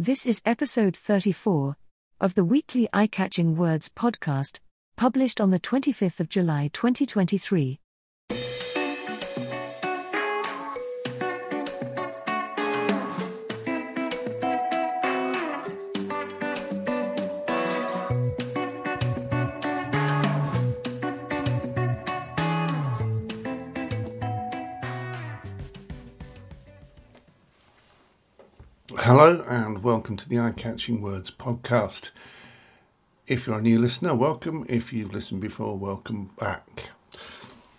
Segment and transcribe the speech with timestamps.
[0.00, 1.76] This is episode 34
[2.20, 4.60] of the weekly Eyecatching Words podcast,
[4.96, 7.80] published on the 25th of July 2023.
[29.28, 32.12] Hello and welcome to the Eyecatching Words podcast.
[33.26, 34.64] If you're a new listener, welcome.
[34.70, 36.88] If you've listened before, welcome back.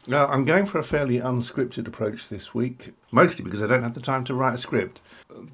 [0.08, 3.96] Now, I'm going for a fairly unscripted approach this week, mostly because I don't have
[3.96, 5.02] the time to write a script.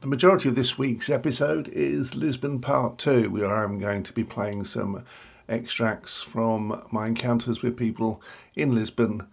[0.01, 4.25] The majority of this week's episode is Lisbon Part 2, where I'm going to be
[4.25, 5.05] playing some
[5.47, 8.21] extracts from my encounters with people
[8.53, 9.27] in Lisbon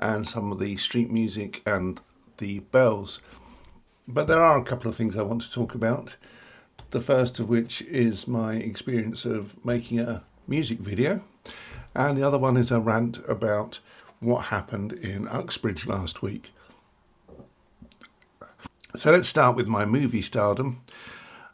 [0.00, 2.00] and some of the street music and
[2.38, 3.20] the bells.
[4.10, 6.16] But there are a couple of things I want to talk about.
[6.92, 11.22] The first of which is my experience of making a music video,
[11.94, 13.80] and the other one is a rant about
[14.20, 16.52] what happened in Uxbridge last week.
[18.96, 20.80] So let's start with my movie stardom.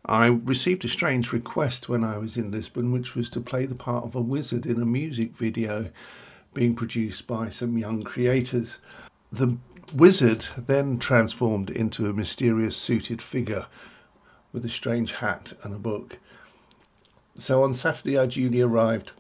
[0.06, 3.74] I received a strange request when I was in Lisbon, which was to play the
[3.74, 5.90] part of a wizard in a music video
[6.52, 8.78] being produced by some young creators.
[9.32, 9.56] The
[9.92, 13.66] wizard then transformed into a mysterious suited figure
[14.52, 16.18] with a strange hat and a book.
[17.36, 19.12] So on Saturday, I duly arrived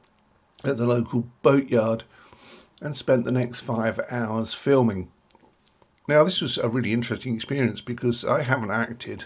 [0.64, 2.04] at the local boatyard
[2.80, 5.10] and spent the next five hours filming.
[6.06, 9.24] Now, this was a really interesting experience because I haven't acted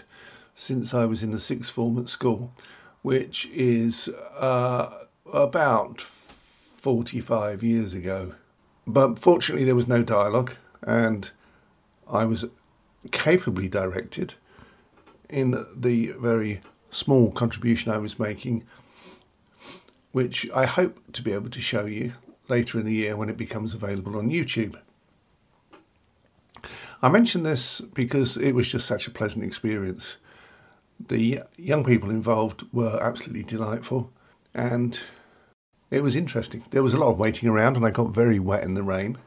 [0.55, 2.53] since I was in the sixth form at school,
[3.01, 8.33] which is uh, about 45 years ago.
[8.87, 11.31] But fortunately, there was no dialogue and
[12.07, 12.45] I was
[13.11, 14.35] capably directed
[15.29, 18.63] in the very small contribution I was making,
[20.11, 22.13] which I hope to be able to show you
[22.47, 24.75] later in the year when it becomes available on YouTube.
[27.01, 30.17] I mention this because it was just such a pleasant experience.
[30.99, 34.11] The young people involved were absolutely delightful
[34.53, 34.99] and
[35.91, 36.65] it was interesting.
[36.71, 39.17] There was a lot of waiting around and I got very wet in the rain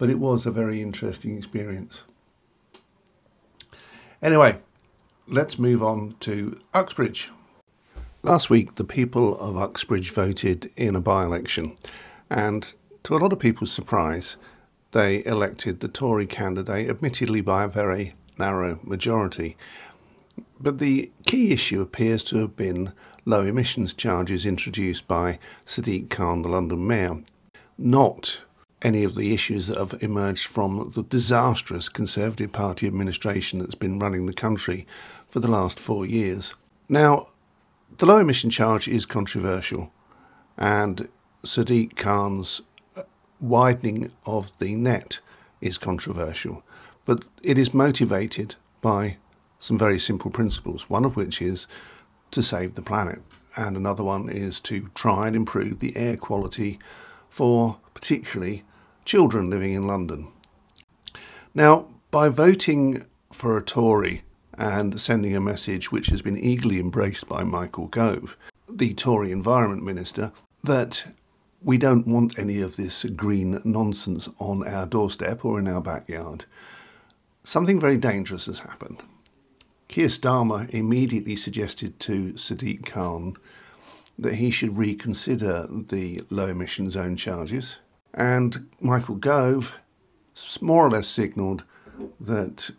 [0.00, 2.04] but it was a very interesting experience.
[4.22, 4.56] Anyway,
[5.28, 7.28] let's move on to Uxbridge.
[8.22, 11.76] Last week, the people of Uxbridge voted in a by election,
[12.30, 14.38] and to a lot of people's surprise,
[14.92, 19.54] they elected the Tory candidate, admittedly by a very narrow majority.
[20.58, 22.94] But the key issue appears to have been
[23.26, 27.22] low emissions charges introduced by Sadiq Khan, the London Mayor,
[27.76, 28.40] not
[28.82, 33.98] any of the issues that have emerged from the disastrous Conservative Party administration that's been
[33.98, 34.86] running the country
[35.28, 36.54] for the last four years.
[36.88, 37.28] Now,
[37.98, 39.92] the low emission charge is controversial,
[40.56, 41.08] and
[41.44, 42.62] Sadiq Khan's
[42.96, 43.02] uh,
[43.40, 45.20] widening of the net
[45.60, 46.62] is controversial,
[47.04, 49.18] but it is motivated by
[49.58, 51.66] some very simple principles, one of which is
[52.30, 53.20] to save the planet,
[53.56, 56.78] and another one is to try and improve the air quality
[57.28, 58.64] for particularly
[59.10, 60.28] children living in London.
[61.52, 64.22] Now, by voting for a Tory
[64.56, 68.36] and sending a message which has been eagerly embraced by Michael Gove,
[68.68, 70.30] the Tory Environment Minister,
[70.62, 71.08] that
[71.60, 76.44] we don't want any of this green nonsense on our doorstep or in our backyard,
[77.42, 79.02] something very dangerous has happened.
[79.88, 83.34] Keir Starmer immediately suggested to Sadiq Khan
[84.16, 87.78] that he should reconsider the low emission zone charges
[88.14, 89.74] and Michael Gove
[90.60, 91.64] more or less signalled
[92.18, 92.70] that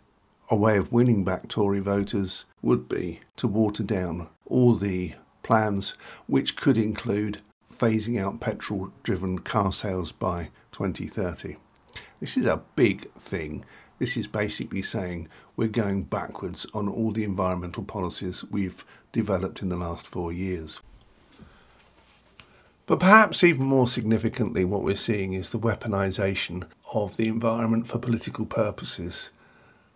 [0.50, 5.96] a way of winning back Tory voters would be to water down all the plans,
[6.26, 7.40] which could include
[7.72, 11.56] phasing out petrol driven car sales by 2030.
[12.20, 13.64] This is a big thing.
[13.98, 19.68] This is basically saying we're going backwards on all the environmental policies we've developed in
[19.68, 20.80] the last four years.
[22.92, 27.98] But perhaps even more significantly, what we're seeing is the weaponisation of the environment for
[27.98, 29.30] political purposes.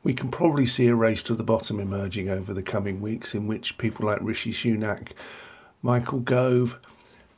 [0.02, 3.46] We can probably see a race to the bottom emerging over the coming weeks in
[3.46, 5.08] which people like Rishi Sunak,
[5.82, 6.78] Michael Gove,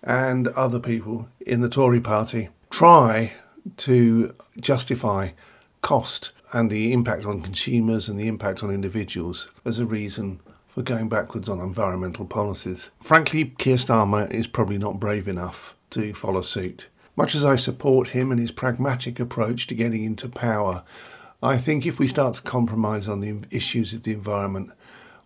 [0.00, 3.32] and other people in the Tory party try
[3.78, 5.31] to justify
[5.82, 10.40] cost and the impact on consumers and the impact on individuals as a reason
[10.78, 12.90] for going backwards on environmental policies.
[13.02, 16.86] Frankly, Keir Starmer is probably not brave enough to follow suit.
[17.16, 20.84] Much as I support him and his pragmatic approach to getting into power,
[21.42, 24.70] I think if we start to compromise on the issues of the environment,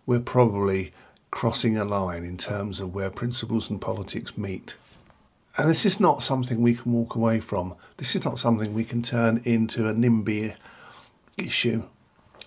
[0.07, 0.91] we're probably
[1.29, 4.73] crossing a line in terms of where principles and politics meet.
[5.59, 7.75] And this is not something we can walk away from.
[7.97, 10.55] This is not something we can turn into a NIMBY
[11.37, 11.83] issue.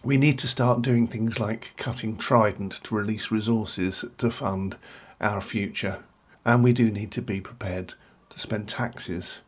[0.04, 4.76] We need to start doing things like cutting Trident to release resources to fund
[5.20, 6.04] our future.
[6.44, 7.94] And we do need to be prepared
[8.28, 9.40] to spend taxes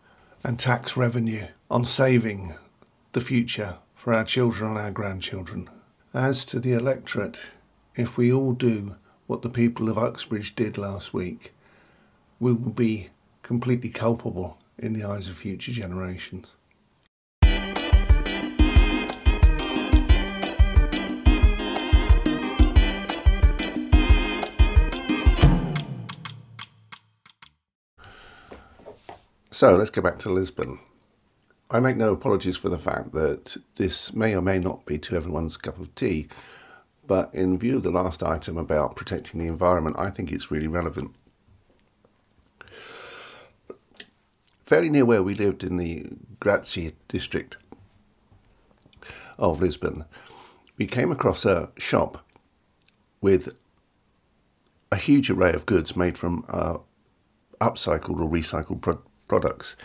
[0.42, 2.54] and tax revenue on saving
[3.12, 5.68] the future for our children and our grandchildren.
[6.14, 7.40] As to the electorate,
[7.94, 8.96] if we all do
[9.26, 11.52] what the people of Uxbridge did last week,
[12.40, 13.10] we will be
[13.42, 16.52] completely culpable in the eyes of future generations.
[29.58, 30.78] So let's go back to Lisbon.
[31.69, 35.16] I make no apologies for the fact that this may or may not be to
[35.16, 36.28] everyone's cup of tea,
[37.08, 40.69] but in view of the last item about protecting the environment, I think it's really
[40.69, 41.10] relevant.
[44.64, 46.06] Fairly near where we lived in the
[46.40, 47.56] Graça district
[49.38, 50.05] of Lisbon,
[50.76, 52.25] we came across a shop
[53.20, 53.56] with
[54.93, 56.78] a huge array of goods made from uh,
[57.60, 59.76] upcycled or recycled pro- products.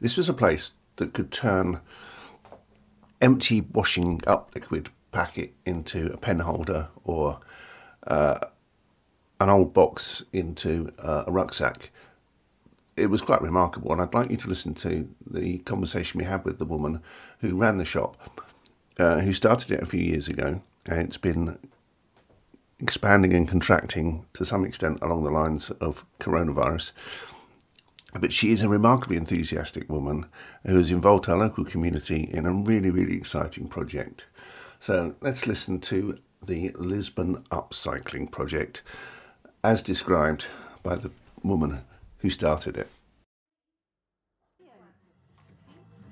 [0.00, 1.80] This was a place that could turn
[3.20, 7.40] empty washing up liquid packet into a pen holder or
[8.06, 8.38] uh,
[9.40, 11.90] an old box into uh, a rucksack.
[12.96, 16.44] It was quite remarkable, and I'd like you to listen to the conversation we had
[16.44, 17.02] with the woman
[17.40, 18.16] who ran the shop,
[18.98, 21.58] uh, who started it a few years ago, and it's been
[22.78, 26.92] expanding and contracting to some extent along the lines of coronavirus.
[28.18, 30.26] But she is a remarkably enthusiastic woman
[30.64, 34.26] who has involved her local community in a really, really exciting project.
[34.78, 38.82] So let's listen to the Lisbon Upcycling Project
[39.64, 40.46] as described
[40.82, 41.10] by the
[41.42, 41.80] woman
[42.18, 42.88] who started it.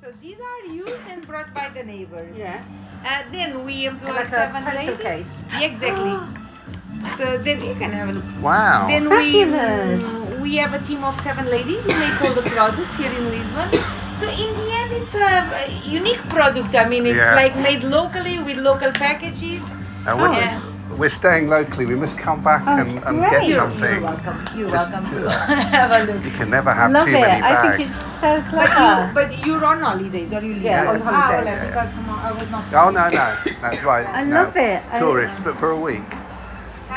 [0.03, 2.35] So these are used and brought by the neighbors.
[2.37, 2.65] Yeah.
[3.05, 5.03] Uh, then we employ Like seven pencil ladies.
[5.05, 5.27] case.
[5.53, 7.17] Yeah, exactly.
[7.17, 8.25] So then you can have a look.
[8.43, 8.89] Wow.
[8.89, 10.03] Then we Fabulous.
[10.43, 13.71] We have a team of seven ladies who make all the products here in Lisbon.
[14.17, 15.29] So in the end, it's a,
[15.65, 16.75] a unique product.
[16.75, 17.35] I mean, it's Yeah.
[17.35, 19.63] like made locally with local packages.
[20.07, 20.61] And we're, Yeah.
[20.99, 21.87] we're staying locally.
[21.87, 23.93] We must come back Oh, and, and get You're, something.
[23.95, 24.39] you're welcome.
[24.59, 25.31] You're Just- welcome to
[25.79, 26.25] have a look.
[26.25, 27.21] You can never have Love too it.
[27.21, 27.77] many I bags.
[27.77, 29.07] think it's so But, clever.
[29.07, 30.91] you, but you're on holidays, or you live Yeah, here?
[30.91, 31.45] on Ah, holidays.
[31.47, 31.93] well, because
[32.29, 32.65] I was not.
[32.75, 33.27] Oh no no,
[33.63, 34.07] that's right.
[34.09, 34.35] I no.
[34.43, 34.83] love it.
[34.93, 36.11] I- Tourists, but for a week.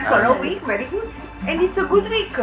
[0.09, 1.09] For a week, very good.
[1.47, 2.35] And it's a good week.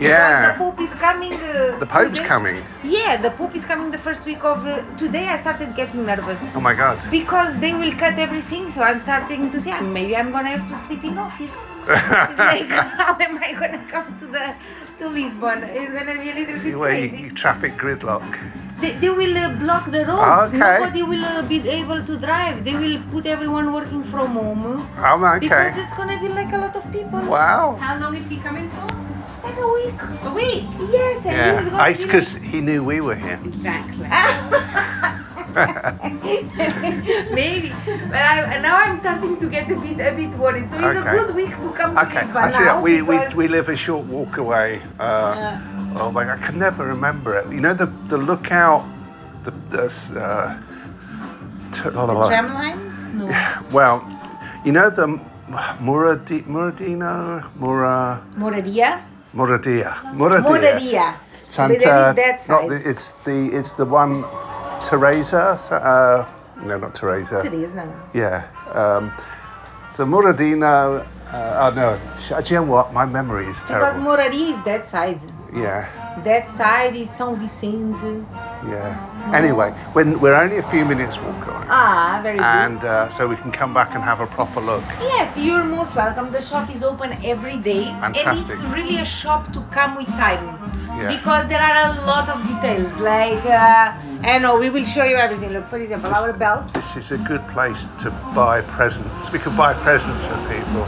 [0.00, 0.08] Yeah.
[0.08, 1.34] Because the Pope is coming.
[1.34, 2.28] Uh, The Pope's today.
[2.28, 2.64] coming.
[2.84, 4.64] Yeah, the Pope is coming the first week of.
[4.66, 6.40] Uh, today I started getting nervous.
[6.54, 6.98] Oh my God.
[7.10, 10.66] Because they will cut everything, so I'm starting to say "Ah, maybe I'm gonna have
[10.72, 11.56] to sleep in office.
[12.38, 12.68] Like
[13.00, 14.54] how am I gonna come to the
[14.98, 15.62] to Lisbon?
[15.64, 17.22] It's gonna be a little bit Where you, crazy.
[17.24, 18.24] you traffic gridlock.
[18.80, 20.48] They, they will uh, block the roads.
[20.48, 20.58] Okay.
[20.58, 22.64] Nobody will uh, be able to drive.
[22.64, 24.64] They will put everyone working from home.
[24.98, 25.68] Oh Because okay.
[25.68, 27.20] Because it's gonna be like a lot of people.
[27.36, 27.76] Wow.
[27.80, 29.09] How long is he coming for?
[29.44, 30.00] Like a week.
[30.24, 30.64] A week.
[30.92, 31.60] Yes, and Yeah.
[31.60, 33.40] he's gonna I be because he knew we were here.
[33.44, 34.06] Exactly.
[37.32, 37.70] Maybe,
[38.08, 40.70] but I, now I'm starting to get a bit a bit worried.
[40.70, 41.08] So it's Okay.
[41.08, 42.22] a good week to come to Okay.
[42.22, 42.64] Lisbon I see.
[42.64, 42.80] now.
[42.80, 44.80] We, we we live a short walk away.
[45.00, 45.58] Uh,
[45.98, 46.22] oh my!
[46.30, 47.50] I can never remember it.
[47.52, 48.84] You know the the lookout.
[49.44, 49.84] The, the
[50.20, 50.54] uh,
[51.72, 52.28] t- la, la, la.
[52.28, 52.98] tram lines?
[53.14, 53.26] No.
[53.72, 54.04] Well,
[54.64, 55.06] you know the
[55.82, 59.00] Muradi, Muradino, Mura, Moradia?
[59.34, 60.42] Muradia, Muradia.
[60.42, 61.14] Moradia.
[61.46, 62.14] Santa.
[62.14, 64.24] But there is that Not the, it's the it's the one.
[64.84, 65.58] Teresa.
[65.70, 66.26] Uh,
[66.64, 67.42] no, not Teresa.
[67.42, 67.84] Teresa.
[68.14, 68.46] Yeah.
[68.72, 69.12] Um,
[69.94, 71.06] so Muradino.
[71.32, 72.40] Uh, oh no.
[72.42, 72.92] Do you know what?
[72.92, 73.86] My memory is terrible.
[73.86, 73.96] Because.
[73.98, 75.20] Moradia is that side.
[75.54, 75.86] yeah.
[76.24, 78.26] That side is São Vicente.
[78.66, 78.96] Yeah.
[79.32, 82.44] Anyway, when we're only a few minutes walk away, Ah, very good.
[82.44, 84.82] and uh, so we can come back and have a proper look.
[85.00, 86.32] Yes, you're most welcome.
[86.32, 90.59] The shop is open every day, and it's really a shop to come with time
[91.00, 91.16] Yeah.
[91.16, 92.92] because there are a lot of details.
[92.98, 95.50] Like, uh, I know we will show you everything.
[95.52, 96.72] Look, for example, our belts.
[96.72, 99.30] This is a good place to buy presents.
[99.32, 100.84] We could buy presents for people.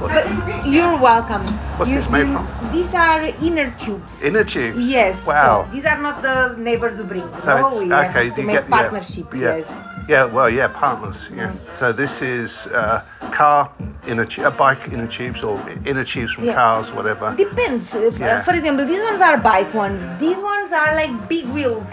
[0.00, 1.46] But you're welcome.
[1.76, 2.46] What's You- this made from?
[2.72, 4.22] These are inner tubes.
[4.22, 4.78] Inner tubes?
[4.78, 5.26] Yes.
[5.26, 5.66] Wow.
[5.66, 7.26] So these are not the neighbors who bring.
[7.34, 8.30] So no, it's we have okay.
[8.30, 9.36] to you make get partnerships.
[9.36, 9.56] Yeah.
[9.58, 9.91] Yes.
[10.08, 10.24] Yeah.
[10.24, 11.30] Well, yeah, partners.
[11.34, 11.52] Yeah.
[11.72, 13.70] So this is uh, car
[14.06, 16.54] inner a bike inner tubes or inner tubes from Yeah.
[16.54, 17.34] cars, whatever.
[17.36, 17.94] Depends.
[17.94, 20.02] If, uh, for example, these ones are bike ones.
[20.20, 21.86] These ones are like big wheels.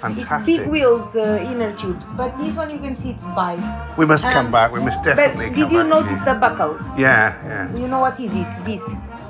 [0.00, 0.36] Fantastic.
[0.36, 3.58] It's big wheels, uh, inner tubes, but this one you can see it's bike.
[3.96, 4.70] We must come Um, back.
[4.72, 5.48] We must definitely.
[5.48, 6.76] But did you notice the buckle?
[6.98, 7.74] Yeah, yeah.
[7.74, 8.46] You know what is it?
[8.64, 8.82] This.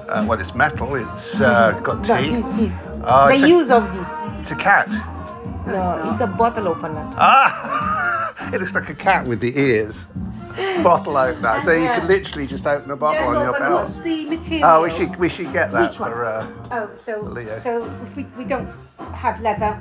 [0.08, 0.94] Uh, well, it's metal.
[0.96, 2.08] It's uh, got teeth.
[2.08, 2.72] No, this, this.
[3.04, 4.08] Oh, the it's a- use of this.
[4.40, 4.88] It's a cat.
[5.66, 7.04] No, it's a bottle opener.
[7.16, 7.92] Ah!
[8.40, 10.04] it looks like a cat with the ears.
[10.82, 11.60] Bottle opener.
[11.62, 13.90] So you can literally just open a bottle on your belt.
[13.90, 14.02] one.
[14.02, 14.64] the material.
[14.68, 16.10] Oh, we should we should get that Which one?
[16.12, 16.24] for.
[16.24, 17.60] Uh, Oh, so Leo.
[17.62, 18.68] so if we, we don't
[19.14, 19.78] have leather.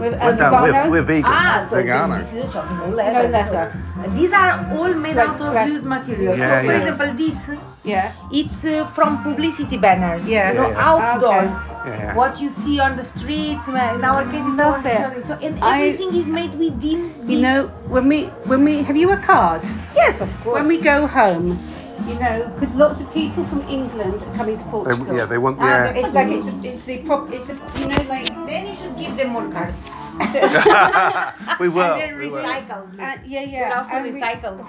[0.00, 1.24] We're, we're, um, no, we're, we're vegan.
[1.26, 2.18] Ah, so Vegano.
[2.18, 3.28] this is a shop, no leather.
[3.28, 3.82] No leather.
[3.94, 6.38] So, uh, these are all made Like out of glass- used materials.
[6.38, 6.78] Yeah, so, for yeah.
[6.78, 8.12] example, this Yeah.
[8.30, 10.22] it's uh, from publicity banners.
[10.28, 10.52] Yeah.
[10.52, 10.88] you know, Yeah, yeah.
[10.88, 11.56] outdoors.
[11.70, 12.14] Yeah, yeah.
[12.14, 13.68] What you see on the streets.
[13.68, 15.26] uh, In our case, it's Love all it.
[15.26, 17.10] so, and I- everything is made within.
[17.26, 19.62] You this- know, when we when we have you a card?
[19.96, 20.54] Yes, of course.
[20.54, 21.58] When we go home,
[22.06, 25.16] you know, because lots of people from England are coming to They, Portugal.
[25.18, 25.58] yeah, they want.
[25.58, 25.98] Ah, Yeah.
[26.00, 27.32] It's like it's, it's the prop.
[27.34, 29.82] It's the, you know like Then you should give them more cards.
[31.60, 31.92] we will.
[31.92, 32.42] and then we will.
[32.42, 32.82] recycle.
[33.00, 33.68] uh, yeah yeah.
[33.68, 34.60] They're also and we- recycled.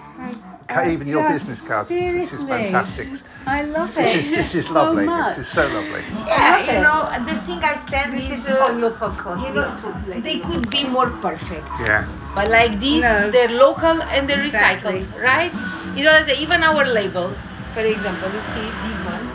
[0.93, 1.89] Even your just- business cards.
[1.89, 3.07] This is fantastic.
[3.45, 3.95] I love it.
[4.03, 5.05] This is this is lovely.
[5.05, 5.37] So much.
[5.37, 6.03] this is so lovely.
[6.25, 6.81] Yeah, you it.
[6.81, 9.45] know, the thing I stand This is, is uh, on your podcast.
[9.45, 11.67] you know, don't talk to they could be more perfect.
[11.81, 12.07] Yeah.
[12.33, 13.29] But like this, No.
[13.31, 15.01] they're local and they're Exactly.
[15.03, 15.51] recycled, right?
[15.97, 17.37] You know, say even our labels,
[17.73, 19.31] for example, you see these ones.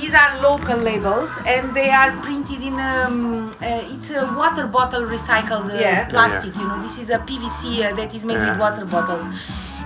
[0.00, 5.02] These are local labels and they are printed in um, uh, it's a water bottle
[5.02, 6.04] recycled uh, Yeah.
[6.06, 6.54] plastic.
[6.56, 8.50] You know, this is a PVC uh, that is made Yeah.
[8.50, 9.26] with water bottles.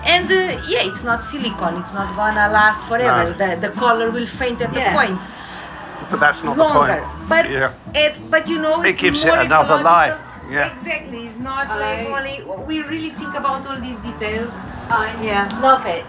[0.05, 1.77] And uh, yeah, it's not silicone.
[1.81, 3.25] It's not gonna last forever.
[3.31, 3.33] No.
[3.43, 4.91] The, the color will faint at Yeah.
[4.91, 5.21] the point
[6.11, 7.01] But that's not longer.
[7.01, 7.29] the point.
[7.29, 7.73] But yeah.
[7.95, 9.93] it, but you know, It it's gives it another ecological.
[9.93, 10.19] life,
[10.51, 10.77] yeah.
[10.79, 11.21] Exactly.
[11.29, 12.37] It's not like only
[12.69, 14.53] we really think about all these details.
[14.91, 15.49] I Yeah.
[15.63, 16.05] love it.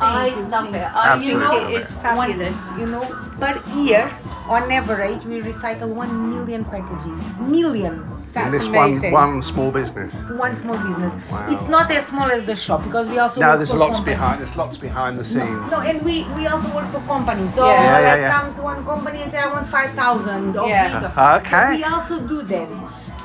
[0.00, 0.78] I love it.
[0.78, 0.78] you.
[0.78, 1.94] I Absolutely think love it is it.
[2.02, 2.54] fabulous.
[2.56, 3.04] One, you know,
[3.40, 4.10] per year,
[4.48, 7.18] on average, we recycle one million packages.
[7.40, 8.12] Million.
[8.32, 9.12] That's In this amazing.
[9.12, 10.12] one one small business.
[10.38, 11.12] One small business.
[11.30, 11.46] Wow.
[11.54, 13.94] It's not as small as the shop because we also No, work there's for lots
[13.96, 14.14] companies.
[14.18, 14.40] behind.
[14.42, 15.70] There's lots behind the scenes.
[15.70, 17.54] No, and we, we also work for companies.
[17.54, 17.72] So Yeah.
[17.82, 18.38] Yeah, yeah, yeah.
[18.40, 21.00] comes one company and say I want five thousand Yeah.
[21.00, 21.46] this.
[21.46, 21.76] Okay.
[21.76, 22.68] We also do that.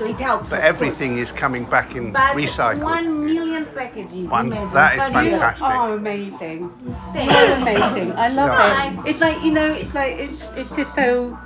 [0.01, 0.49] So it helps.
[0.49, 0.69] But of course.
[0.73, 2.81] everything is coming back in But recycled.
[2.81, 4.25] one million packages.
[4.33, 5.31] One- imagine, that is per year.
[5.37, 5.61] fantastic.
[5.61, 6.59] Oh, amazing.
[7.13, 7.53] Thank So you.
[7.61, 8.09] amazing.
[8.17, 8.97] I love Yeah.
[8.97, 9.09] it.
[9.09, 11.37] It's like you know, it's like it's it's just so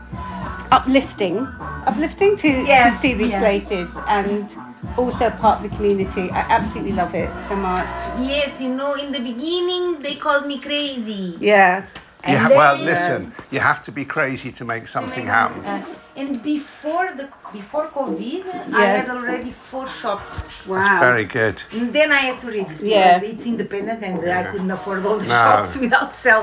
[0.72, 1.44] uplifting,
[1.86, 3.44] uplifting to, Yeah, to see these yeah.
[3.44, 4.48] places and
[4.96, 6.32] also part of the community.
[6.32, 7.84] I absolutely love it so much.
[8.24, 11.36] Yes, you know, in the beginning they called me crazy.
[11.44, 11.84] Yeah.
[12.26, 13.20] And Yeah, well, then- listen,
[13.52, 15.62] you have to be crazy to make something Uh, happen.
[16.22, 17.26] and before the
[17.60, 18.44] before COVID,
[18.84, 20.34] I had already four shops.
[20.68, 21.00] Wow.
[21.10, 21.56] Very good.
[21.78, 23.20] And then I had to register Yeah.
[23.20, 25.44] because it's independent and I couldn't afford all the No.
[25.46, 26.42] shops without sell.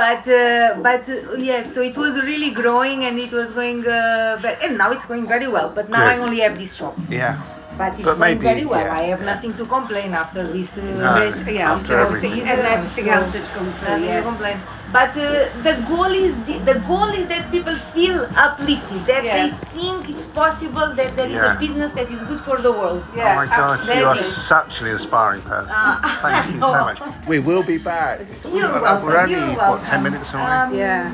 [0.00, 1.14] But uh, but uh,
[1.50, 5.06] yes, so it was really growing and it was going uh, ve- and now it's
[5.10, 5.68] going very well.
[5.78, 6.94] But now I only have this shop.
[7.20, 7.34] Yeah.
[7.76, 8.84] But it's But going maybe, very well.
[8.86, 8.98] yeah.
[9.00, 10.78] I have nothing to complain after this.
[10.78, 12.40] Uh, No, yeah, after so- everything.
[12.42, 13.88] And everything So- else that's gone through.
[13.88, 14.22] Nothing to Yeah.
[14.22, 14.58] complain.
[14.92, 19.34] But uh, the goal is the, the goal is that people feel uplifted, that Yeah.
[19.38, 21.56] they think it's possible that there is Yeah.
[21.56, 23.02] a business that is good for the world.
[23.16, 23.32] Yeah.
[23.32, 24.00] oh my God, absolutely.
[24.02, 24.16] you are
[24.52, 25.72] such an inspiring person.
[25.74, 27.00] Ah, Thank you so much.
[27.26, 28.20] We will be back.
[28.44, 29.04] You're welcome.
[29.06, 29.84] We're only, You're what, welcome.
[29.84, 30.42] 10 minutes away?
[30.44, 31.10] Um, Yeah.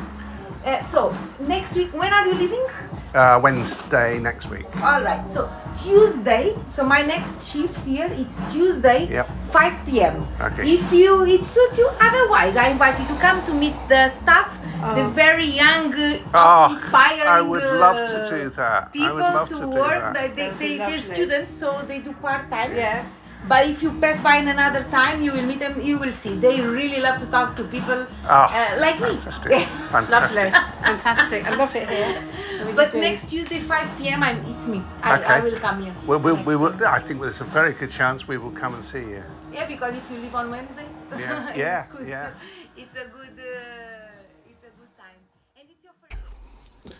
[0.66, 2.66] uh, so next week, when are you leaving?
[3.14, 4.66] Uh, Wednesday next week.
[4.82, 5.26] All right.
[5.26, 5.50] So
[5.82, 6.56] Tuesday.
[6.72, 9.28] So my next shift here it's Tuesday, Yep.
[9.50, 10.26] 5 p.m.
[10.40, 10.74] Okay.
[10.74, 14.50] If you it suits you, otherwise I invite you to come to meet the staff,
[14.96, 15.10] the Oh.
[15.10, 17.22] very young, uh, Oh, inspiring.
[17.28, 18.82] I would love to uh, do that.
[18.84, 20.14] I People would love to, to do work.
[20.14, 20.34] that.
[20.34, 22.74] They, they, they, they're students, so they do part time.
[22.76, 23.04] Yeah.
[23.48, 25.80] But if you pass by in another time, you will meet them.
[25.80, 29.16] You will see they really love to talk to people Oh, uh, like me.
[29.16, 29.52] fantastic.
[29.90, 30.10] Fantastic.
[30.10, 30.50] Lovely.
[30.82, 31.44] Fantastic.
[31.46, 32.22] I love it here.
[32.60, 33.00] Really But do.
[33.00, 34.82] next Tuesday, 5 p.m., I'm, it's me.
[35.02, 35.24] I, Okay.
[35.24, 35.94] I will come here.
[36.06, 38.84] We, we, we will, I think there's a very good chance we will come and
[38.84, 39.24] see you.
[39.50, 40.84] Yeah, because if you leave on Wednesday,
[41.18, 42.06] Yeah, it's yeah, good.
[42.06, 42.30] yeah.
[42.76, 45.16] It's a good, uh, it's a good time.
[45.56, 46.94] And it's your first.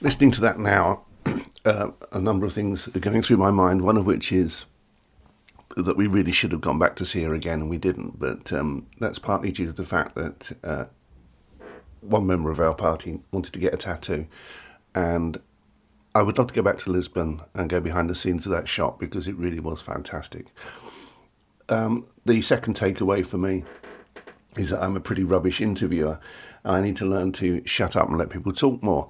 [0.00, 1.02] Listening to that now,
[1.66, 3.82] uh, a number of things are going through my mind.
[3.82, 4.64] One of which is
[5.76, 8.18] that we really should have gone back to see her again, and we didn't.
[8.18, 10.84] But um, that's partly due to the fact that uh,
[12.00, 14.26] one member of our party wanted to get a tattoo,
[14.94, 15.40] and
[16.14, 18.68] I would love to go back to Lisbon and go behind the scenes of that
[18.68, 20.46] shop because it really was fantastic.
[21.68, 23.64] Um, the second takeaway for me
[24.56, 26.20] is that I'm a pretty rubbish interviewer.
[26.64, 29.08] and I need to learn to shut up and let people talk more.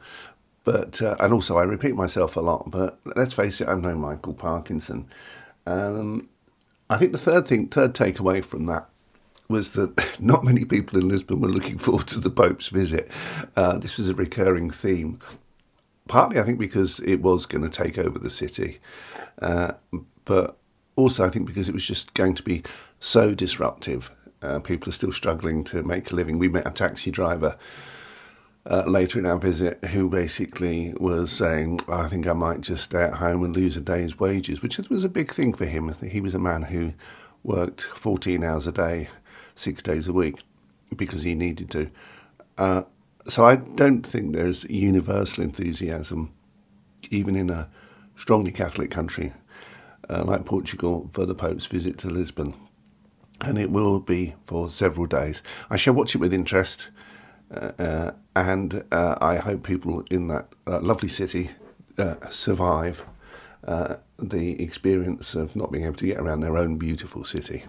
[0.64, 2.70] But uh, and also I repeat myself a lot.
[2.70, 5.08] But let's face it, I'm no Michael Parkinson.
[5.66, 6.28] Um,
[6.92, 8.86] I think the third thing, third takeaway from that
[9.48, 13.10] was that not many people in Lisbon were looking forward to the Pope's visit.
[13.56, 15.18] Uh, this was a recurring theme.
[16.06, 18.78] partly I think because it was going to take over the city,
[19.40, 19.72] uh,
[20.26, 20.58] but
[20.94, 22.62] also I think because it was just going to be
[23.00, 24.10] so disruptive.
[24.42, 26.38] Uh, people are still struggling to make a living.
[26.38, 27.56] We met a taxi driver
[28.64, 33.02] uh, later in our visit who basically was saying, I think I might just stay
[33.02, 35.94] at home and lose a day's wages, which was a big thing for him.
[36.00, 36.92] He was a man who
[37.42, 39.08] worked 14 hours a day,
[39.54, 40.42] six days a week,
[40.94, 41.90] because he needed to.
[42.56, 42.82] Uh,
[43.26, 46.32] so I don't think there's universal enthusiasm,
[47.10, 47.68] even in a
[48.16, 49.32] strongly Catholic country
[50.08, 52.54] uh, like Portugal, for the Pope's visit to Lisbon.
[53.40, 55.42] And it will be for several days.
[55.68, 56.90] I shall watch it with interest.
[57.52, 61.50] Uh, and uh, I hope people in that uh, lovely city
[61.98, 63.04] uh, survive
[63.66, 67.64] uh, the experience of not being able to get around their own beautiful city.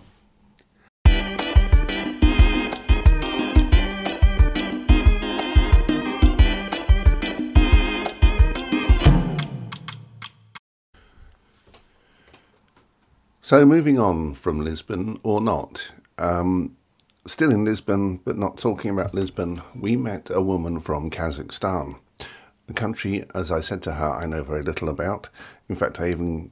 [13.41, 16.77] So, moving on from Lisbon or not, um,
[17.25, 21.99] still in Lisbon, but not talking about Lisbon, we met a woman from Kazakhstan.
[22.69, 25.29] A country, as I said to her, I know very little about.
[25.69, 26.51] In fact, I even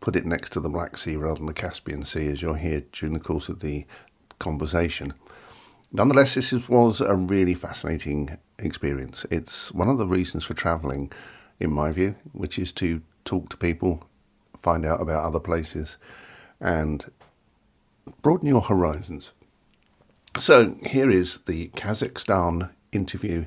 [0.00, 2.82] put it next to the Black Sea rather than the Caspian Sea, as you'll hear
[2.92, 3.86] during the course of the
[4.38, 5.14] conversation.
[5.92, 9.26] Nonetheless, this was a really fascinating experience.
[9.30, 11.12] It's one of the reasons for travelling,
[11.58, 14.04] in my view, which is to talk to people,
[14.62, 15.96] find out about other places,
[16.60, 17.10] and
[18.22, 19.32] broaden your horizons.
[20.38, 23.46] So here is the Kazakhstan interview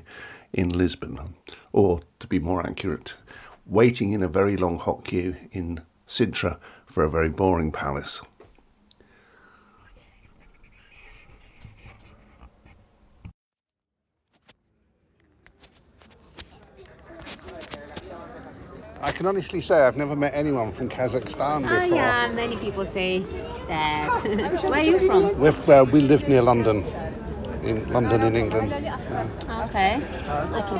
[0.52, 1.34] in Lisbon,
[1.72, 3.14] or to be more accurate,
[3.66, 8.20] waiting in a very long hot queue in Sintra for a very boring palace.
[19.04, 21.76] I can honestly say I've never met anyone from Kazakhstan before.
[21.78, 23.20] Ah, yeah, many people say
[23.68, 24.08] that.
[24.64, 25.38] Where are you from?
[25.38, 26.82] We've, uh, we live near London,
[27.62, 28.72] in London in England.
[29.66, 30.00] Okay.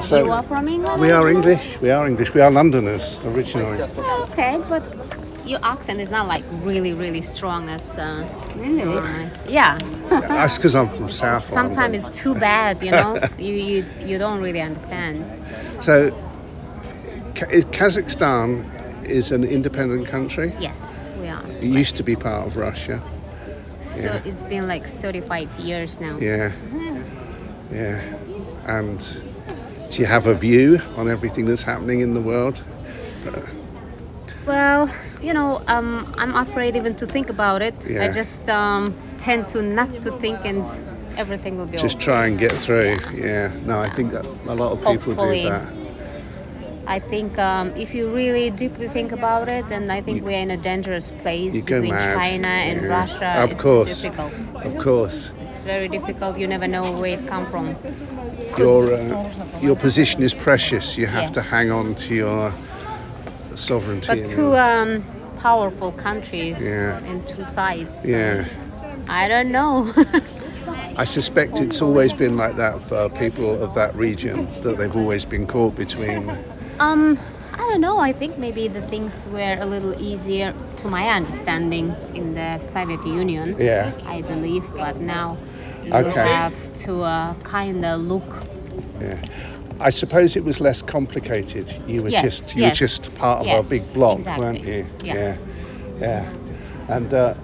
[0.00, 1.02] So you are from England?
[1.02, 1.78] We are English.
[1.82, 2.32] We are English.
[2.32, 3.82] We are Londoners originally.
[4.32, 4.82] Okay, but
[5.44, 7.96] your accent is not like really, really strong as.
[7.98, 8.82] Uh, Really?
[8.82, 9.76] uh, yeah.
[10.08, 12.00] That's because I'm from South Sometimes London.
[12.00, 13.18] it's too bad, you know.
[13.38, 15.26] you, you you don't really understand.
[15.80, 16.34] So, Ka- is-
[17.35, 18.64] Kazakhstan
[19.05, 20.53] is an independent country.
[20.59, 21.44] Yes, we are.
[21.47, 23.03] It used to be part of Russia.
[23.81, 24.23] So yeah.
[24.25, 26.18] it's been like 35 years now.
[26.18, 26.53] Yeah.
[27.70, 28.01] Yeah.
[28.66, 28.99] And
[29.90, 32.62] do you have a view on everything that's happening in the world?
[34.47, 34.92] Well,
[35.23, 37.75] you know, um, I'm afraid even to think about it.
[37.88, 38.05] Yeah.
[38.05, 40.64] I just um, tend to not to think, and
[41.16, 42.05] everything will be Just okay.
[42.05, 42.99] try and get through.
[43.14, 43.53] Yeah.
[43.64, 45.42] No, I think that a lot of people Hopefully.
[45.42, 45.73] do that.
[46.87, 50.51] I think um, if you really deeply think about it, then I think we're in
[50.51, 52.14] a dangerous place between mad.
[52.23, 52.88] China and Yeah.
[52.88, 53.27] Russia.
[53.42, 54.03] Of it's course.
[54.03, 54.33] difficult.
[54.64, 55.35] Of course.
[55.49, 56.38] It's very difficult.
[56.38, 57.77] You never know where it comes from.
[58.59, 59.31] your uh,
[59.62, 60.97] your position is precious.
[60.99, 62.53] You have to hang on to your
[63.55, 64.07] sovereignty.
[64.20, 65.03] But two um,
[65.38, 67.03] powerful countries Yeah.
[67.05, 68.03] and two sides.
[68.03, 68.44] so yeah,
[69.09, 69.90] I don't know.
[70.97, 74.47] I suspect it's always been like that for people of that region.
[74.62, 76.31] That they've always been caught between.
[76.80, 77.18] Um,
[77.52, 77.98] I don't know.
[77.98, 83.04] I think maybe the things were a little easier, to my understanding, in the Soviet
[83.06, 83.56] Union.
[83.58, 83.92] Yeah.
[84.06, 85.37] I believe, but now
[85.84, 86.26] you Okay.
[86.28, 88.42] have to uh, kind of look
[89.00, 89.18] Yeah,
[89.80, 91.72] I suppose it was less complicated.
[91.87, 94.44] You were Yes, just you yes, were just part of yes, a big block, exactly.
[94.44, 94.87] weren't you?
[95.04, 95.14] Yeah.
[95.14, 95.37] yeah,
[96.00, 96.28] yeah.
[96.88, 97.34] And uh,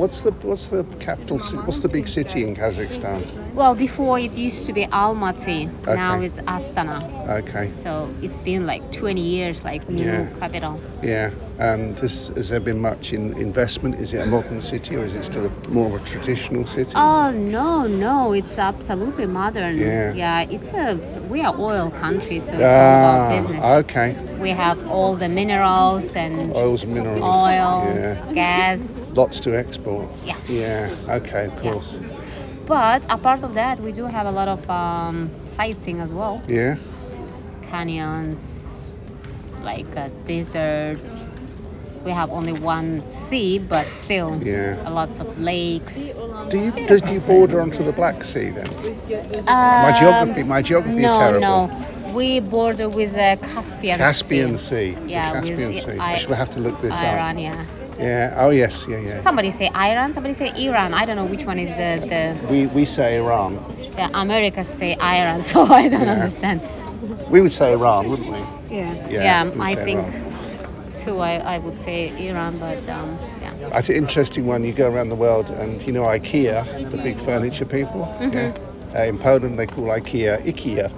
[0.00, 1.38] what's the what's the capital?
[1.66, 3.20] What's the big city in Kazakhstan?
[3.54, 5.68] Well, before it used to be Almaty.
[5.82, 5.94] Okay.
[5.94, 6.98] Now it's Astana.
[7.40, 7.68] Okay.
[7.68, 10.28] So it's been like 20 years, like new Yeah.
[10.38, 10.80] capital.
[11.02, 13.96] Yeah, and has, has there been much in investment?
[13.96, 16.92] Is it a modern city or is it still a, more of a traditional city?
[16.96, 19.78] Oh no, no, it's absolutely modern.
[19.78, 20.14] Yeah.
[20.14, 20.96] Yeah, it's a
[21.28, 23.62] we are oil country, so it's all about Ah, business.
[23.84, 24.16] okay.
[24.40, 27.20] We have all the minerals and Oils minerals.
[27.22, 28.32] oil, Yeah.
[28.32, 28.99] gas.
[29.14, 30.08] Lots to export.
[30.24, 30.36] Yeah.
[30.48, 31.72] Yeah, okay, of Yeah.
[31.72, 31.98] course.
[32.66, 36.40] But apart of that, we do have a lot of um, sightseeing as well.
[36.46, 36.76] Yeah.
[37.70, 38.98] Canyons,
[39.62, 41.26] like uh, deserts.
[42.04, 44.76] We have only one sea, but still, Yeah.
[44.88, 46.12] a lots of lakes.
[46.48, 48.68] Do you do you border onto the Black Sea then?
[49.46, 51.40] my geography- my geography is terrible.
[51.40, 51.70] No,
[52.14, 54.94] we border with the Caspian, Caspian Sea.
[54.94, 54.98] Sea.
[55.06, 55.98] Yeah, with Caspian the Sea.
[55.98, 57.42] I- I shall have to look this Iran, up.
[57.42, 57.64] yeah.
[58.00, 58.34] Yeah.
[58.44, 58.86] Oh yes.
[58.88, 58.98] Yeah.
[59.00, 59.20] Yeah.
[59.20, 60.94] Somebody say Iran, somebody say Iran.
[60.94, 63.56] I don't know which one is the the, We we say Iran.
[63.96, 66.12] the Americans say Iran, so I don't Yeah.
[66.12, 66.60] understand.
[67.30, 68.38] We would say Iran, wouldn't we?
[68.76, 69.08] Yeah.
[69.08, 70.92] Yeah, you I think Iran.
[71.04, 71.18] too.
[71.18, 73.78] I, I would say Iran, but um, yeah.
[73.78, 74.64] I think interesting one.
[74.64, 78.02] You go around the world, and you know IKEA, the big furniture people.
[78.20, 78.32] Mm-hmm.
[78.36, 78.98] Yeah.
[78.98, 80.90] Uh, in Poland, they call IKEA IKEA,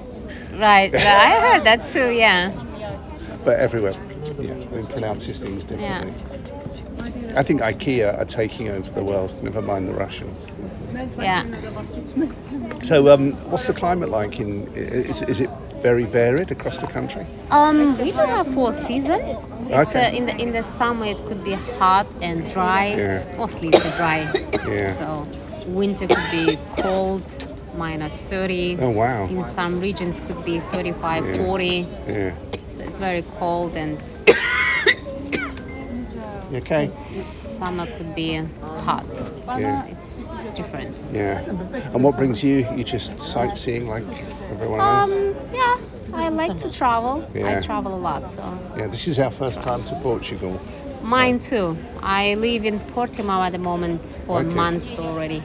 [0.60, 0.94] Right.
[0.94, 2.10] I heard that too.
[2.12, 2.50] Yeah.
[3.44, 3.94] but everywhere,
[4.40, 6.12] yeah, they pronounces things differently.
[7.34, 9.32] I think IKEA are taking over the world.
[9.42, 10.46] Never mind the Russians.
[11.18, 11.44] Yeah.
[12.82, 14.38] So, um, what's the climate like?
[14.40, 15.50] In is, is it
[15.82, 17.26] very varied across the country?
[17.50, 19.20] Um, we don't have full season.
[19.68, 20.08] It's, Okay.
[20.08, 22.86] uh, in the in the summer it could be hot and dry.
[22.96, 23.34] Yeah.
[23.38, 24.30] Mostly it's dry.
[24.68, 24.98] Yeah.
[24.98, 25.26] So
[25.66, 27.24] winter could be cold,
[27.76, 28.78] minus 30.
[28.80, 29.26] Oh wow.
[29.28, 31.36] In some regions could be 35, Yeah.
[31.46, 31.86] 40.
[32.06, 32.34] Yeah.
[32.68, 33.98] So it's very cold and
[36.52, 36.90] You okay.
[37.06, 38.34] summer could be
[38.84, 39.06] hot.
[39.58, 39.86] Yeah.
[39.86, 40.94] It's different.
[41.10, 41.38] Yeah.
[41.94, 42.66] And what brings you?
[42.76, 44.04] You just sightseeing like
[44.50, 45.10] everyone else?
[45.12, 45.78] Um, yeah,
[46.12, 47.26] I like to travel.
[47.34, 47.56] Yeah.
[47.56, 48.42] I travel a lot, so
[48.76, 48.88] Yeah.
[48.88, 50.60] This is our first time to Portugal.
[51.02, 51.74] mine too.
[52.02, 54.54] I live in Portimao at the moment for Okay.
[54.54, 55.42] months already.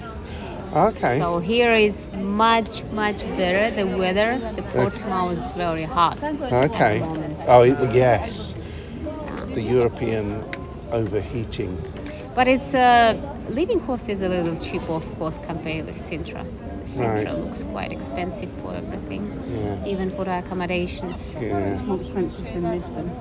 [0.76, 1.20] Okay.
[1.20, 2.12] So here is
[2.46, 4.38] much much better the weather.
[4.58, 6.22] The Portimao is very hot.
[6.22, 6.98] Okay.
[6.98, 7.36] At the moment.
[7.48, 8.54] Oh it- yes.
[9.54, 10.43] The European
[10.91, 11.78] overheating.
[12.36, 13.19] But it's uh,
[13.50, 16.45] living cost is a little cheaper, of course, compared with Sintra.
[16.84, 17.38] Sintra Right.
[17.38, 19.86] looks quite expensive for everything, Yeah.
[19.91, 21.36] even for the accommodations.
[21.41, 21.58] Yeah.
[21.76, 23.12] It's more expensive than Lisbon.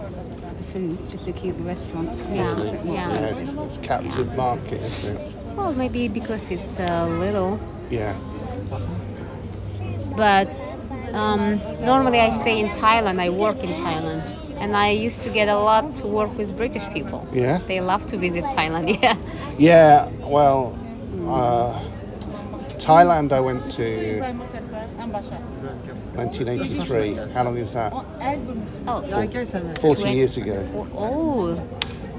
[0.58, 2.18] The food, just looking at the restaurants.
[2.32, 3.10] Yeah, it's a yeah.
[3.10, 5.36] Yeah, it's, it's captive market, isn't it?
[5.56, 7.58] Well, maybe because it's uh, little,
[7.90, 8.14] Yeah.
[10.16, 10.48] but
[11.12, 13.20] um, normally I stay in Thailand.
[13.20, 16.86] I work in Thailand, and I used to get a lot to work with British
[16.92, 17.26] people.
[17.32, 17.58] Yeah?
[17.66, 18.98] They love to visit Thailand.
[19.02, 19.16] Yeah.
[19.58, 20.74] Yeah, well,
[21.26, 21.80] uh,
[22.78, 27.14] Thailand I went to 1983.
[27.34, 27.92] How long is that?
[28.86, 29.02] Oh,
[29.80, 30.86] 40 Twen- years ago.
[30.96, 31.58] oh.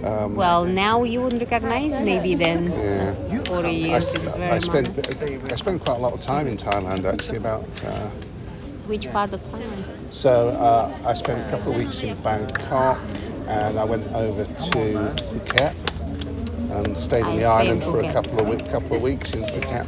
[0.04, 2.72] Um, Well, now you wouldn't recognize maybe then.
[2.72, 3.16] Yeah.
[3.46, 5.52] 40 I, years, it's very I spent modern.
[5.52, 7.38] I spent quite a lot of time in Thailand actually.
[7.38, 8.10] About uh,
[8.88, 9.84] Which part of Thailand?
[10.12, 13.00] so uh, I spent a couple of weeks in Bangkok,
[13.48, 15.76] and I went over to Phuket
[16.72, 18.14] and stayed I on the stay in island for a Phuket.
[18.14, 19.88] couple of week, couple of weeks in Phuket.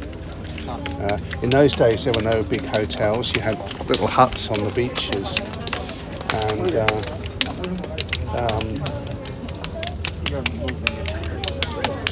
[1.00, 3.34] Uh, in those days, there were no big hotels.
[3.34, 3.58] You had
[3.88, 5.36] little huts on the beaches,
[6.46, 6.86] and uh,
[8.36, 8.76] um,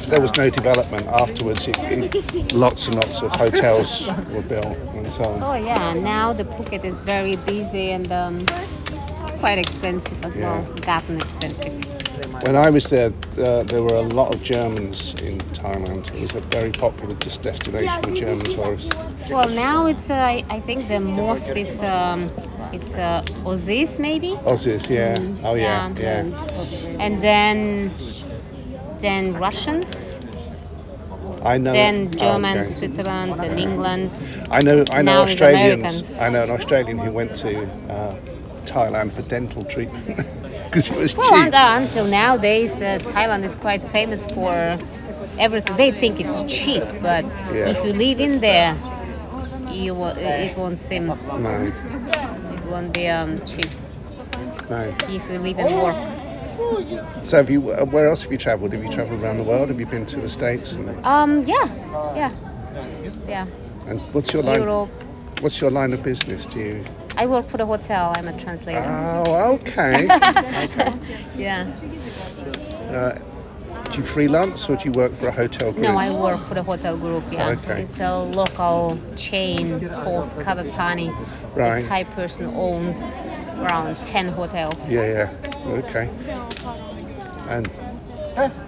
[0.09, 1.69] there was no development afterwards.
[1.69, 5.43] It, it, lots and lots of hotels were built and so on.
[5.43, 10.63] Oh yeah, now the Phuket is very busy and um, it's quite expensive as well.
[10.83, 11.85] Gotten expensive.
[12.45, 16.15] When I was there, uh, there were a lot of Germans in Thailand.
[16.15, 18.95] It was a very popular just destination for German tourists.
[19.31, 22.31] Well, now it's uh, I think the most it's um,
[22.73, 24.33] it's uh, Aussies maybe.
[24.45, 25.19] Aussies, yeah.
[25.47, 26.25] Oh yeah, Yeah.
[26.25, 26.97] yeah.
[26.99, 27.91] And then
[29.01, 30.21] then Russians,
[31.43, 31.73] I know.
[31.73, 32.69] then oh, German, okay.
[32.69, 34.11] Switzerland, and England.
[34.51, 34.85] I know.
[34.91, 35.81] I know now it's Australians.
[35.81, 36.21] Americans.
[36.21, 38.17] I know an Australian who went to uh,
[38.65, 40.05] Thailand for dental treatment
[40.65, 41.55] because it was Well, cheap.
[41.55, 44.79] uh, until nowadays, uh, Thailand is quite famous for
[45.39, 45.77] everything.
[45.77, 47.69] They think it's cheap, but Yeah.
[47.73, 48.77] if you live in there,
[49.71, 51.73] you will, it won't seem No,
[52.55, 53.71] it won't be um, cheap
[54.71, 54.95] no.
[55.09, 55.97] if you live and work.
[57.23, 57.71] So have you?
[57.73, 58.73] uh, Where else have you travelled?
[58.73, 59.69] Have you travelled around the world?
[59.69, 60.73] Have you been to the states?
[60.73, 61.69] And, Um, yeah,
[62.17, 62.33] yeah,
[63.29, 63.47] yeah.
[63.87, 64.61] and what's your line?
[64.61, 64.91] Europe.
[65.41, 66.47] What's your line of business?
[66.47, 66.85] Do you?
[67.17, 68.13] I work for the hotel.
[68.17, 68.83] I'm a translator.
[69.27, 70.07] Oh, okay.
[71.37, 71.65] yeah.
[73.91, 75.83] do you freelance or do you work for a hotel group?
[75.85, 77.25] No, I work for the hotel group.
[77.33, 77.83] Yeah, Okay.
[77.83, 81.15] it's a local chain called Katathani.
[81.59, 81.81] Right.
[81.83, 84.91] The Thai person owns around ten hotels.
[84.93, 85.73] Yeah, yeah.
[85.85, 86.09] Okay.
[87.49, 87.67] And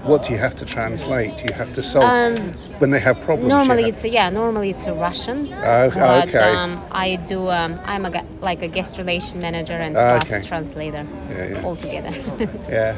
[0.03, 1.37] what do you have to translate?
[1.37, 2.37] Do you have to solve Um,
[2.81, 3.49] when they have problems?
[3.49, 4.29] Normally have- it's a, yeah.
[4.29, 5.49] Normally it's a Russian.
[5.53, 6.39] Oh, but, okay.
[6.39, 7.49] Um, I do.
[7.49, 10.47] Um, I'm a like a guest relation manager and Ah, plus okay.
[10.49, 11.63] translator Yeah, yeah.
[11.63, 12.13] all together.
[12.69, 12.97] Yeah.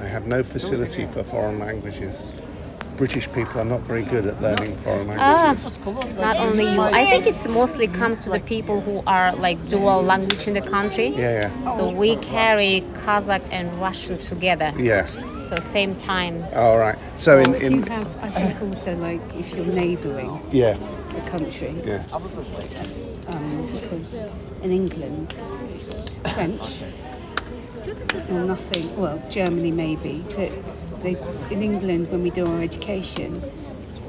[0.00, 2.24] I have no facility for foreign languages.
[2.98, 6.16] British people are not very good at learning foreign Ah, languages.
[6.16, 6.80] not only you.
[6.80, 10.60] I think it mostly comes to the people who are like dual language in the
[10.76, 11.08] country.
[11.08, 11.76] yeah, yeah.
[11.76, 14.72] So we carry Kazakh and Russian together.
[14.76, 15.06] Yeah.
[15.38, 16.44] So same time.
[16.54, 16.98] All right.
[17.16, 20.76] So in, If you have, I think also like if you're neighbouring yeah,
[21.14, 22.02] the country, yeah.
[23.28, 24.14] um, because
[24.62, 25.32] in England,
[26.34, 26.82] French
[28.30, 28.84] or nothing.
[29.00, 30.50] Well, Germany maybe, but
[31.02, 31.16] they,
[31.50, 33.42] in England when we do our education,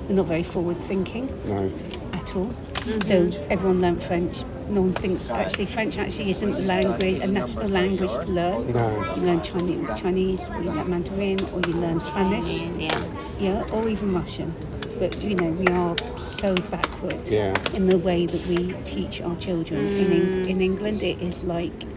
[0.07, 1.71] we're not very forward thinking No.
[2.13, 2.45] at at all.
[2.45, 3.31] Mm-hmm.
[3.31, 4.43] So everyone learned French.
[4.69, 8.71] No one thinks actually French actually isn't a language, a national language to learn.
[8.71, 9.15] No.
[9.15, 13.03] You learn Chinese, Chinese, or you learn Mandarin, or you learn Spanish, Yeah.
[13.39, 14.53] yeah, or even Russian.
[14.99, 17.53] But you know we are so backwards Yeah.
[17.73, 19.85] in the way that we teach our children.
[19.85, 20.49] In, mm.
[20.49, 21.88] in England, it is like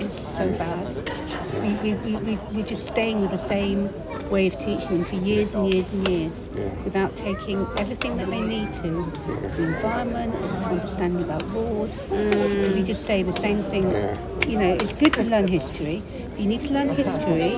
[0.00, 0.94] it's so bad.
[1.62, 3.90] We, we, we, we, we're just staying with the same
[4.30, 6.68] way of teaching them for years and years and years Yeah.
[6.84, 8.82] without taking everything that they need to
[9.56, 12.04] the environment, to understanding about laws.
[12.06, 13.90] Because we just say the same thing.
[13.90, 14.18] Yeah.
[14.46, 17.50] You know, it's good to learn history, but you need to learn history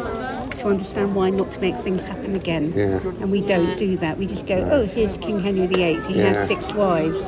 [0.59, 2.73] to understand why not to make things happen again.
[2.75, 2.99] Yeah.
[3.21, 4.17] And we don't do that.
[4.19, 6.01] We just go, oh, here's King Henry VIII.
[6.07, 6.29] He Yeah.
[6.35, 7.21] had six wives.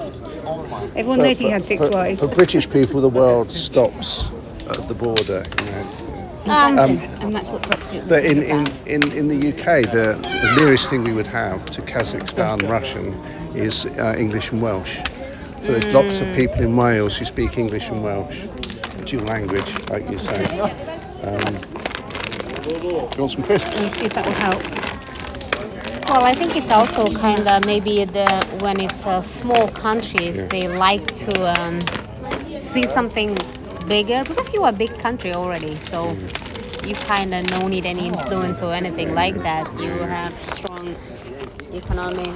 [0.97, 2.21] Everyone knows he had six for, wives.
[2.21, 4.31] for British people, the world stops
[4.79, 5.45] at the border.
[5.59, 6.11] You know.
[6.47, 6.79] Um,
[7.21, 11.13] and that's what But in, in, in, in the UK, the, the nearest thing we
[11.13, 13.13] would have to Kazakhstan Russian
[13.55, 14.99] is uh, English and Welsh.
[15.61, 18.47] So there's lots of people in Wales who speak English and Welsh,
[19.05, 20.43] dual language, like you say.
[21.23, 21.57] Um,
[22.83, 23.71] you want some crisps?
[23.79, 24.91] Let's see if that will help.
[26.09, 28.27] Well, I think it's also kind of maybe the
[28.63, 31.81] when it's uh, small countries, they like to um,
[32.61, 33.37] see something
[33.91, 35.77] bigger because you are a big country already.
[35.81, 36.17] So
[36.87, 39.67] you kind of don't need any influence or anything like that.
[39.81, 40.95] You have strong
[41.75, 42.33] economy.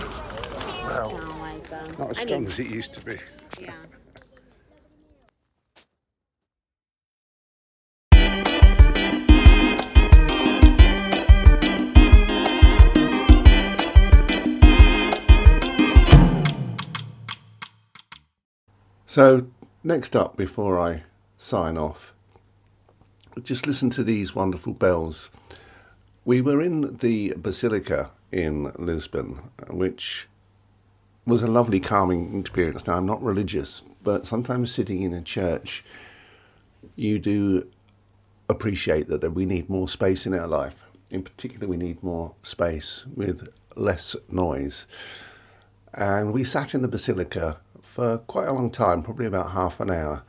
[0.83, 1.99] Oh my God.
[1.99, 3.19] Not as I strong mean, as it used to be.
[3.61, 3.73] yeah.
[19.07, 19.47] So,
[19.85, 21.05] next up, before I
[21.44, 22.14] sign off,
[23.42, 25.30] just listen to these wonderful bells.
[26.24, 30.26] We were in the Basilica in Lisbon, which
[31.26, 32.87] was a lovely, calming experience.
[32.87, 35.85] Now, I'm not religious, but sometimes sitting in a church,
[36.96, 37.68] you do
[38.48, 40.85] appreciate that, that we need more space in our life.
[41.11, 44.87] In particular, we need more space with less noise.
[45.92, 49.90] And we sat in the Basilica for quite a long time, probably about half an
[49.90, 50.24] hour,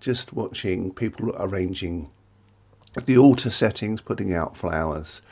[0.00, 2.10] just watching people arranging
[3.04, 5.22] the altar settings, putting out flowers,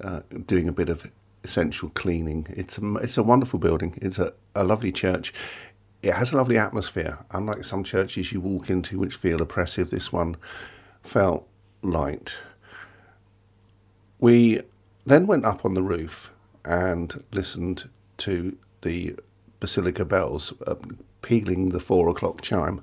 [0.00, 1.10] uh, doing a bit of
[1.44, 2.46] essential cleaning.
[2.50, 3.98] It's a, it's a wonderful building.
[4.02, 5.32] It's a, a lovely church.
[6.02, 7.24] It has a lovely atmosphere.
[7.30, 10.36] Unlike some churches you walk into which feel oppressive, this one
[11.02, 11.46] felt
[11.82, 12.38] light.
[14.18, 14.60] We
[15.04, 16.32] then went up on the roof
[16.64, 19.16] and listened to the
[19.60, 20.76] basilica bells uh,
[21.22, 22.82] pealing the four o'clock chime.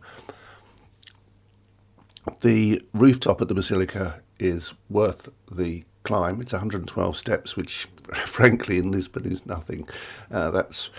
[2.41, 6.41] The rooftop at the basilica is worth the climb.
[6.41, 7.85] It's 112 steps, which,
[8.25, 9.87] frankly, in Lisbon is nothing.
[10.29, 10.89] Uh, that's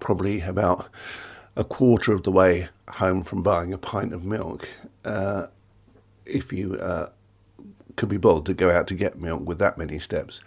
[0.00, 0.88] probably about
[1.56, 4.68] a quarter of the way home from buying a pint of milk.
[5.04, 5.46] Uh,
[6.24, 7.10] if you uh,
[7.96, 10.40] could be bothered to go out to get milk with that many steps.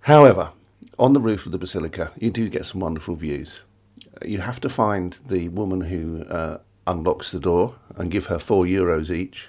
[0.00, 0.50] However,
[0.98, 3.60] on the roof of the basilica, you do get some wonderful views.
[4.24, 6.24] You have to find the woman who
[6.88, 9.48] unlocks the door and give her four euros each.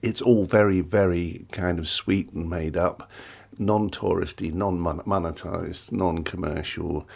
[0.00, 3.10] It's all very, very kind of sweet and made up,
[3.58, 7.06] non touristy, non monetized, non commercial,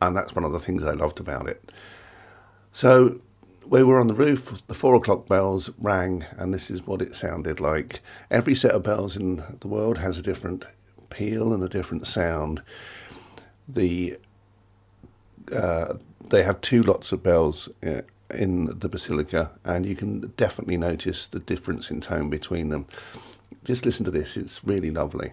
[0.00, 1.72] and that's one of the things I loved about it.
[2.72, 3.20] So
[3.66, 7.16] we were on the roof, the four o'clock bells rang, and this is what it
[7.16, 8.00] sounded like.
[8.30, 10.66] Every set of bells in the world has a different
[11.10, 12.62] peal and a different sound.
[13.68, 14.18] The
[15.52, 15.94] uh,
[16.28, 21.26] they have two lots of bells uh, in the basilica, and you can definitely notice
[21.26, 22.86] the difference in tone between them.
[23.64, 25.32] Just listen to this; it's really lovely.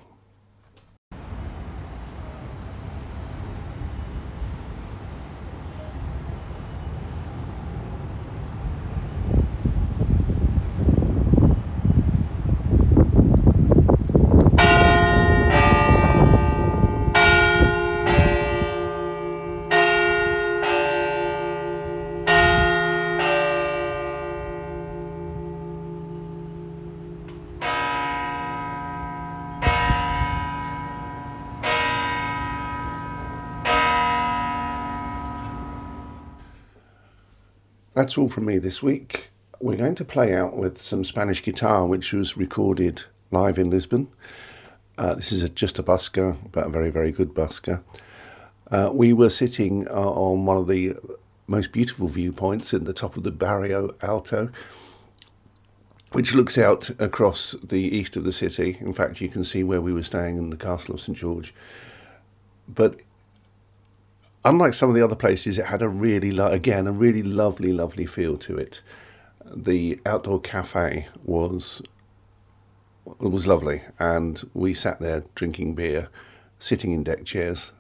[38.14, 39.32] That's all from me this week.
[39.60, 44.08] We're going to play out with some Spanish guitar, which was recorded live in Lisbon.
[45.00, 47.82] Uh, this is a, just a busker, but a very, very good busker.
[48.70, 50.94] Uh, we were sitting uh, on one of the
[51.48, 54.52] most beautiful viewpoints in the top of the Barrio Alto,
[56.12, 58.78] which looks out across the east of the city.
[58.80, 61.52] In fact, you can see where we were staying in the castle of St George.
[62.68, 62.98] But
[64.46, 67.74] unlike some of the other places, it had a really, lo- again, a really lovely,
[67.74, 68.82] lovely feel to it.
[69.56, 71.82] The outdoor cafe was
[73.06, 76.10] it was lovely, and we sat there drinking beer,
[76.58, 77.74] sitting in deck chairs,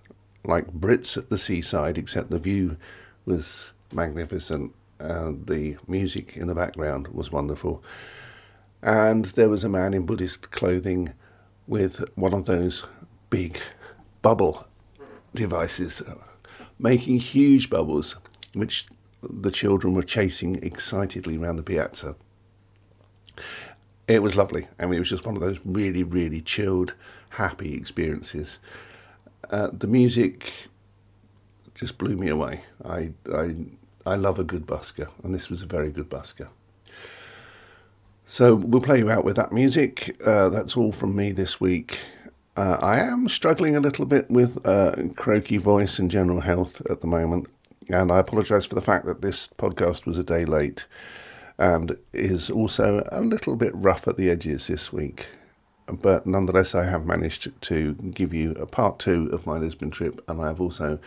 [0.43, 2.78] like Brits at the seaside, except the view
[3.26, 4.73] was magnificent.
[4.99, 7.84] and the music in the background was wonderful.
[8.82, 11.13] And there was a man in Buddhist clothing
[11.67, 12.86] with one of those
[13.30, 13.60] big
[14.21, 14.67] bubble
[15.34, 16.02] devices,
[16.84, 18.17] making huge bubbles,
[18.54, 18.86] which
[19.24, 22.15] the children were chasing excitedly around the piazza.
[24.08, 24.67] It was lovely.
[24.78, 26.93] I mean, it was just one of those really, really chilled,
[27.30, 28.60] happy experiences.
[29.50, 30.52] Uh, the music
[31.74, 32.63] just blew me away.
[32.84, 33.56] I, I,
[34.06, 36.50] I love a good busker, and this was a very good busker.
[38.26, 40.17] So we'll play you out with that music.
[40.26, 42.00] Uh, that's all from me this week.
[42.56, 47.02] Uh, I am struggling a little bit with uh, croaky voice and general health at
[47.02, 47.48] the moment,
[47.89, 50.86] and I apologise for the fact that this podcast was a day late
[51.58, 55.28] and is also a little bit rough at the edges this week.
[55.88, 60.24] But nonetheless, I have managed to give you a part two of my Lisbon trip,
[60.28, 61.00] and I have also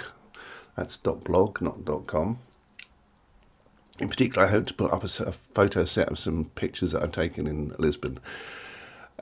[0.75, 2.39] That's .blog, not .com.
[3.97, 7.13] In particular, I hope to put up a, photo set of some pictures that I've
[7.13, 8.19] taken in Lisbon.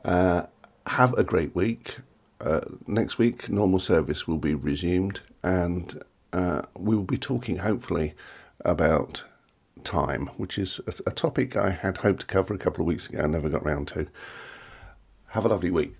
[0.04, 0.48] Uh,
[0.88, 1.98] have a great week.
[2.42, 6.04] Uh, next week, normal service will be resumed, and
[6.36, 8.14] uh, we will be talking hopefully
[8.66, 9.24] about
[9.84, 13.08] time, which is a, a topic I had hoped to cover a couple of weeks
[13.08, 14.08] ago and never got round to.
[15.28, 15.96] Have a lovely week.